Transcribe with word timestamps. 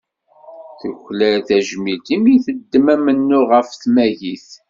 Tuklal 0.79 1.37
tajmilt 1.47 2.07
i 2.15 2.17
mi 2.21 2.35
teddem 2.45 2.85
amennuɣ 2.93 3.47
ɣef 3.53 3.69
tmagit. 3.73 4.47